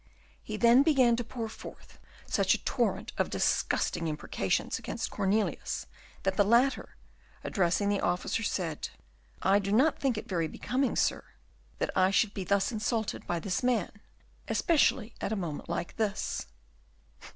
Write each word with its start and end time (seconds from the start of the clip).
He 0.41 0.57
then 0.57 0.81
began 0.81 1.15
to 1.17 1.23
pour 1.23 1.47
forth 1.47 1.99
such 2.25 2.55
a 2.55 2.63
torrent 2.63 3.13
of 3.19 3.29
disgusting 3.29 4.07
imprecations 4.07 4.79
against 4.79 5.11
Cornelius, 5.11 5.85
that 6.23 6.37
the 6.37 6.43
latter, 6.43 6.95
addressing 7.43 7.87
the 7.89 7.99
officer, 8.01 8.41
said, 8.41 8.89
"I 9.43 9.59
do 9.59 9.71
not 9.71 9.99
think 9.99 10.17
it 10.17 10.27
very 10.27 10.47
becoming 10.47 10.95
sir, 10.95 11.23
that 11.77 11.95
I 11.95 12.09
should 12.09 12.33
be 12.33 12.43
thus 12.43 12.71
insulted 12.71 13.27
by 13.27 13.39
this 13.39 13.61
man, 13.61 13.91
especially 14.47 15.13
at 15.21 15.31
a 15.31 15.35
moment 15.35 15.69
like 15.69 15.97
this." 15.97 16.47